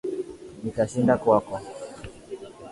Nitashinda 0.61 1.13
kwako 1.21 1.55